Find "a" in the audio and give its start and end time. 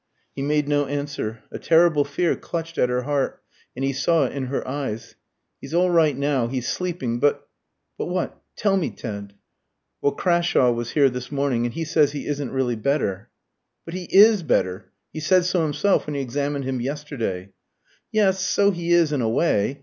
1.51-1.59, 19.21-19.29